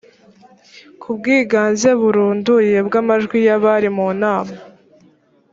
ku 1.01 1.09
bwiganze 1.17 1.89
burunduye 1.99 2.77
bw 2.87 2.93
amajwi 3.01 3.37
y 3.47 3.51
abari 3.57 3.89
mu 3.97 4.07
nama 4.21 4.55